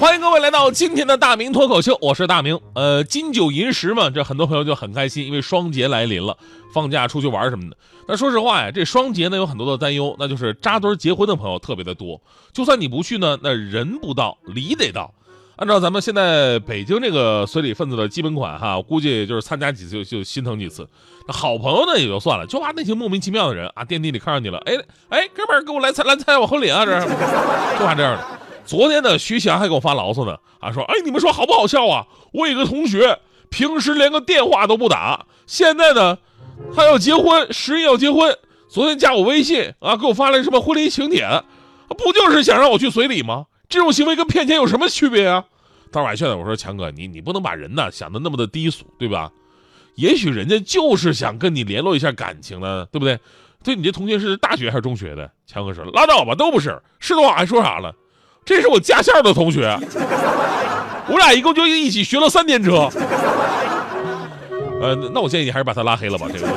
[0.00, 2.58] 欢迎各位来到今天的大明脱口秀，我是大明。
[2.74, 6.34] 呃，金九银十嘛，这很多朋友就很开心，因为双节来临了，
[6.72, 7.76] 放假出去玩什么的。
[8.08, 12.18] 但说实话呀，这双节呢有很多的担忧，那就是扎堆结婚的朋友特别的多。
[12.50, 15.12] 就算你不去呢，那人不到，礼得到。
[15.56, 20.88] 按照咱们现在北京这个随礼分子的基本款哈，我估计就是参加几次就就心疼几次。
[21.28, 24.74] 那好朋友呢也就算了，就怕那些莫名其妙的人啊，电梯里看上你了，哎
[25.10, 28.39] 哎，哥们儿给我来参来参加我婚礼啊，这就怕这样的。
[28.64, 32.06] 昨天呢，徐翔还给我发牢骚呢，啊说，哎，你们说好不好笑啊？
[32.32, 33.18] 我有个同学，
[33.50, 36.18] 平时连个电话都不打，现在呢，
[36.74, 38.36] 他要结婚，十一要结婚，
[38.68, 41.26] 昨天加我微信啊，给我发来什么婚礼请帖，
[41.88, 43.46] 不就是想让我去随礼吗？
[43.68, 45.44] 这种行为跟骗钱有什么区别啊？
[45.90, 49.32] 当晚劝他，我说强哥，你你不能把人呢想的那么的低俗，对吧？
[49.96, 53.18] 也许人家就是想跟你联络一下感情呢，对不对？
[53.62, 55.30] 对你这同学是大学还是中学的？
[55.46, 57.94] 强哥说拉倒吧，都不是，是的话还说啥了？
[58.50, 59.78] 这是我驾校的同学，
[61.06, 62.90] 我俩一共就一起学了三年车。
[64.82, 66.26] 呃，那我建议你还是把他拉黑了吧。
[66.32, 66.48] 这个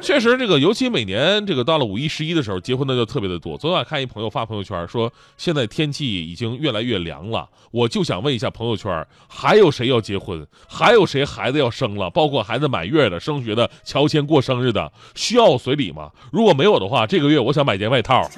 [0.00, 3.56] 确实，这个尤其每年这个到了五一、十一的时候，结婚的就特别的多。
[3.56, 10.44] 昨晚看一朋友发朋友圈说，现在天气已经越来越凉了，我就想问一下朋友圈，还有谁要结婚？
[10.66, 12.10] 还有谁孩子要生了？
[12.10, 16.10] 包括孩子满月的、升学的、乔迁过生日的，需要随礼吗？
[16.32, 18.28] 如果没有的话，这个月我想买件外套。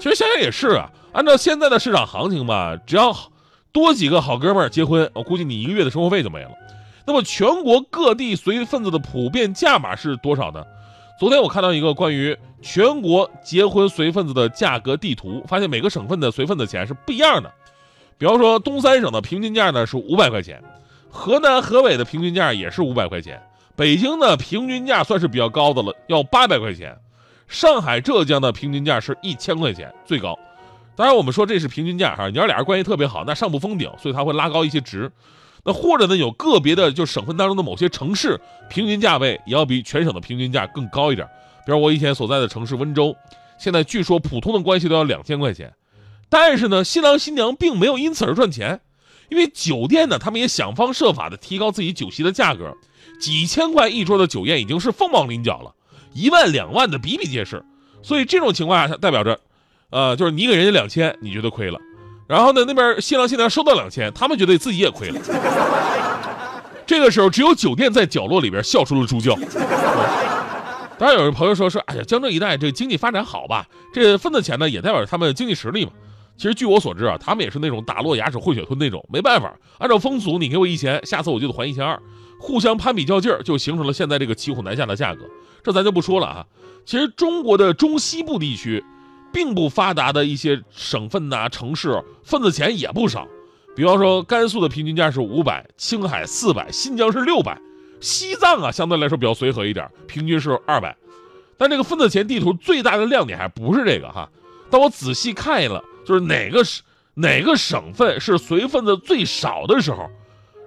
[0.00, 3.14] 其实想想也是啊，按照现在的市场行情吧，只要
[3.70, 6.50] 多几个好哥们儿结婚，我估计你一个月的生活费就没了。
[7.06, 10.64] 那么全国各地随份子的普遍价码是多少呢？
[11.18, 17.52] 昨天我看到一个关于全国结婚随份子的价格地图，发现每个省份的随份子钱是不一样的。
[18.16, 20.62] 比方说东三省的平均价呢是五百块钱，
[21.10, 23.42] 河南河北的平均价也是五百块钱，
[23.76, 26.96] 北京的平均价算是比较高的了，要八百块钱。
[27.50, 30.38] 上海、浙江的平均价是一千块钱最高，
[30.94, 32.28] 当然我们说这是平均价哈。
[32.28, 35.10] 你要俩人关系特别好，那上不封顶，所以它会拉高一些值。
[35.64, 38.40] 那或者呢，有个别的就省份当中的某些城市，
[38.70, 41.26] 平均价位也要比全省的平均价更高一点。
[41.66, 43.16] 比如我以前所在的城市温州，
[43.58, 45.74] 现在据说普通的关系都要两千块钱。
[46.28, 48.80] 但是呢，新郎新娘并没有因此而赚钱，
[49.28, 52.72] 因为酒店呢，他们也想方设法的提高自己酒席的价格，
[53.20, 55.74] 几千块一桌的酒宴已经是凤毛麟角了。
[56.12, 57.64] 一万两万的比比皆是，
[58.02, 59.38] 所以这种情况下代表着，
[59.90, 61.78] 呃，就是你给人家两千，你觉得亏了，
[62.26, 65.20] 然后呢，那边新郎新娘收到两千，他们觉得自己也亏了。
[66.86, 69.36] 这个时候，只有酒店在角落里边笑出了猪叫。
[70.98, 73.66] 当然，有人朋友说说，哎呀，江浙一带这个经济发展好吧？
[73.94, 75.92] 这份子钱呢，也代表着他们经济实力嘛。
[76.36, 81.96] 其实据我所知啊，他们也是那种打落牙齿混血吞那种，没办法，按照风俗，你给我一千，下次我就得还一千二。
[82.40, 85.24] 互相攀比较劲儿，就形成了现在这个骑虎难下的价格。
[85.62, 86.46] 这咱就不说了啊。
[86.84, 88.84] 其实中国的中西部地区，
[89.32, 93.28] 并不发达的一些省份呐、城市，份子钱也不少。
[93.76, 97.60] 比方说，甘肃的平均价是五百，青海四百，新疆是六百，
[98.00, 100.96] 西藏啊相对来说比较随和一点，平均是二百。
[101.56, 104.28] 但这个份子钱地图最大的亮点还不是这个哈。
[104.70, 106.82] 当我仔细看了，就是哪个省
[107.14, 110.10] 哪个省份是随份子最少的时候。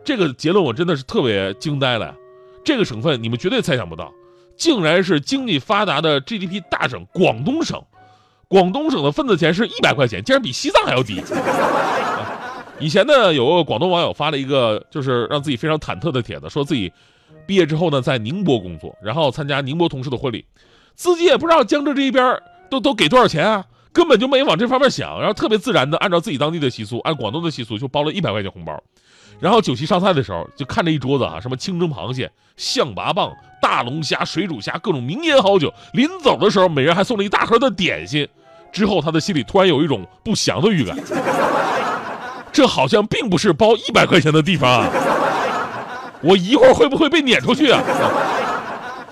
[0.05, 2.15] 这个结论我真的是特别惊呆了，
[2.63, 4.13] 这个省份你们绝对猜想不到，
[4.63, 7.83] 竟然是经济发达的 GDP 大省广东省，
[8.47, 11.21] 广东省的份子钱是一百块钱，竟然比西藏还要低。
[12.79, 16.89] 以前呢，有个广东网友发了一个就是让自己非常忐忑的帖子，说自己
[17.45, 20.45] 毕业之后呢在宁波工作，然后参加宁波同事的婚礼，
[20.95, 28.77] 自己也不知道江浙这一边都都给多少钱啊，根本就没往这方面想，然后特别自然的按照自己当地的习俗，按广东的习俗就包了一百块钱红包。
[29.39, 33.31] 然后酒席上菜的时候，就看着一桌子啊，什么清蒸螃蟹、象拔蚌、
[33.61, 35.71] 大龙虾、水煮虾，各种名烟好酒。
[35.93, 38.27] 临走的时候，每人还送了一大盒的点心。
[38.71, 40.97] 之后，他的心里突然有一种不祥的预感，
[42.51, 44.89] 这好像并不是包一百块钱的地方啊！
[46.21, 47.81] 我一会儿会不会被撵出去啊？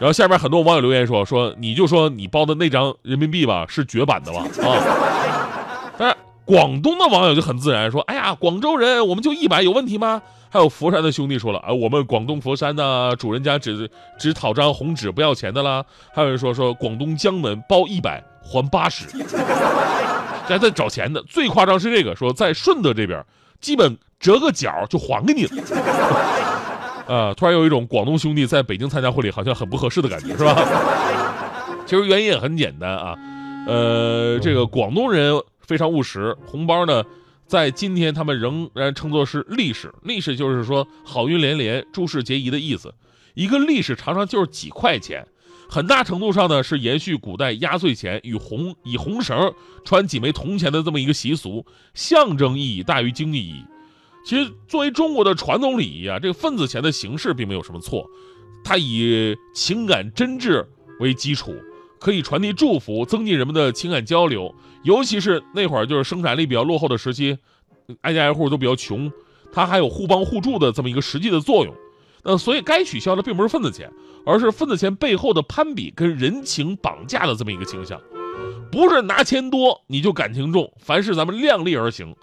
[0.02, 6.18] 然后下边很多网友留言说：“说你就说你包的那张人民币吧，是绝版的吧？”啊，但是。
[6.44, 10.22] 广东的网友就很自然说：“哎呀，广州人我们就一百有问题吗？”
[10.52, 13.90] 还有佛山的兄弟说了：“啊，我们广东佛山的主人家只
[14.20, 21.24] 只讨张红纸不要钱的啦。”还有人说说广东江门包一百还八十，这还在找钱的。
[21.30, 23.24] 最夸张是这个，说在顺德这边
[23.62, 25.52] 基本折个角就还给你了。
[27.08, 30.56] 啊，突然有一种广东兄弟在北京参加婚礼好像很不合适的感觉， 是吧？
[31.86, 33.18] 其实原因也很简单啊，
[33.68, 37.04] 呃，这个广东人非常务实，红包呢，
[37.48, 42.94] 在今天他们仍然称作是利是，利是就是说好运连连、诸事皆宜的意思。
[43.34, 45.26] 一个利是常常就是几块钱，
[45.70, 49.54] 很大程度上呢是延续古代压岁钱与红以红绳
[49.84, 53.66] 穿几枚铜钱的这么一个习俗，象征意义大于经济意义。
[54.24, 58.06] 其实作为中国的传统礼仪啊，这个份子钱的形式并没有什么错，
[58.64, 60.66] 它以情感真挚
[61.00, 61.56] 为基础，
[62.00, 64.54] 可以传递祝福，增进人们的情感交流。
[64.84, 67.38] 尤其是那会儿就是生产力比较落后的时期，
[68.02, 69.12] 挨家挨户都比较穷，
[69.52, 71.74] 它还有互帮互助的这么一个实际的作用。
[72.24, 73.92] 那所以该取消的并不是份子钱，
[74.26, 78.00] 而是份子钱背后的攀比跟人情绑架的这么一个倾向。
[78.72, 82.16] 不是拿钱多你就感情重，凡事咱们量力而行。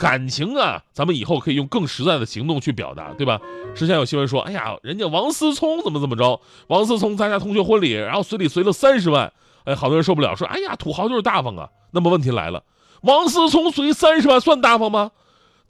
[0.00, 3.38] 感情啊，咱们以后可以用更实在的行动去表达，对吧？
[3.74, 6.40] 之前有新闻说，哎呀，人家王思聪怎么怎么着？
[6.68, 9.30] 王思聪参加同学婚礼，然后随礼随了三十万，
[9.64, 11.68] 哎，好多人受不了，说，哎呀，土豪就是大方啊。
[11.90, 12.62] 那么问题来了，
[13.02, 15.10] 王思聪随三十万算大方吗？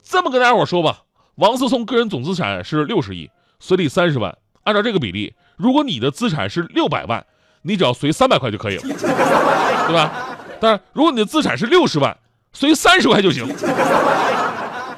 [0.01, 1.01] 这么跟大家伙说吧，
[1.35, 3.29] 王思聪个人总资产是六十亿，
[3.59, 7.25] 随礼三十万，按照这个比例，如果你的资产是六百万，
[7.63, 10.37] 你只要随三百块就可以了，对吧？
[10.61, 12.17] 但是如果你的资产是六十万，
[12.53, 13.47] 随三十块就行。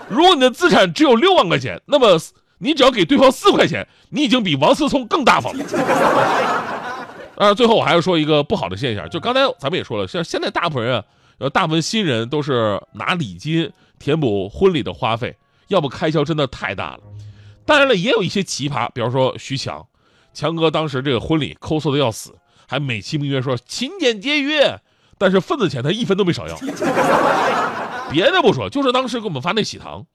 [0.10, 2.20] 如果你的资产只有六万块钱，那么
[2.60, 5.66] 你只要给对方四块钱，你已经比王思聪更大方了。
[7.36, 11.04] 当然，最后我还要说一个不好的现象，就刚才咱们也说了，像现在大部分人啊，
[11.40, 15.36] 呃，大部分新人都是拿礼金填补婚礼的花费，
[15.68, 17.00] 要不开销真的太大了。
[17.66, 19.86] 当然了，也有一些奇葩，比方说徐强，
[20.34, 22.36] 强哥当时这个婚礼抠搜的要死，
[22.68, 24.80] 还美其名曰说勤俭节约。
[25.24, 26.58] 但是份子钱他一分都没少要，
[28.12, 30.06] 别的不说，就是当时给我们发那喜糖，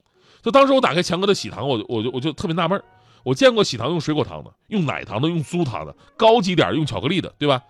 [0.42, 2.78] 就当时我打开强哥的喜糖，我我就我就特别纳闷
[3.22, 7.62] 我见过喜糖用水果糖的，用奶糖的，用酥糖的，高级点用巧克力的，对吧？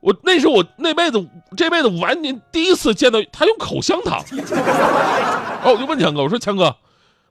[0.00, 4.24] 我那时候我那辈子这辈子完全第一次见到他用口香糖，
[5.62, 6.74] 哦，我就问强哥，我说强哥，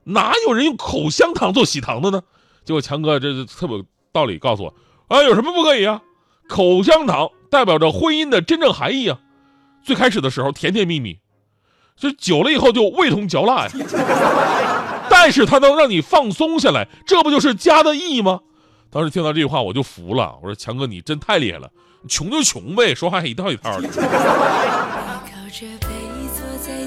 [0.04, 2.22] 哪有人用口香糖做喜糖的呢？
[2.64, 4.72] 结果强哥这特别有道理告诉我，
[5.08, 6.00] 啊，有什么不可以啊？
[6.48, 7.28] 口香糖。
[7.50, 9.18] 代表着婚姻的真正含义啊！
[9.82, 11.18] 最开始的时候甜甜蜜蜜，
[11.96, 13.72] 这久了以后就味同嚼蜡呀。
[15.08, 18.40] 但是它能让你放松下来，这不就是家的意义吗？
[18.90, 21.70] 当时听到这句话我就服了，我说强哥你真太厉害了，
[22.08, 23.88] 穷就穷呗，说话还一套一套的。
[26.66, 26.86] 在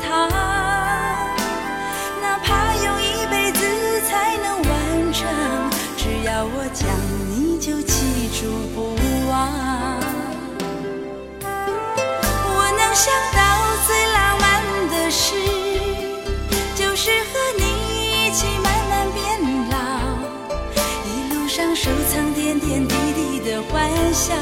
[21.73, 24.35] 收藏点点滴滴的欢笑，